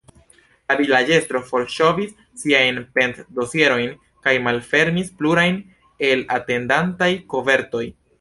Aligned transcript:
La 0.69 0.75
vilaĝestro 0.77 1.41
forŝovis 1.49 2.15
siajn 2.43 2.79
pend-dosierojn 2.97 3.93
kaj 4.29 4.33
malfermis 4.47 5.13
plurajn 5.21 5.61
el 6.09 6.25
atendantaj 6.39 7.11
kovertoj. 7.35 7.85